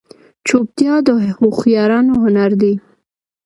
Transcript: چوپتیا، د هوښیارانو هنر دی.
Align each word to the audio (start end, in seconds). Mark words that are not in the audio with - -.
چوپتیا، 0.47 0.95
د 1.07 1.09
هوښیارانو 1.39 2.13
هنر 2.23 2.51
دی. 2.61 2.73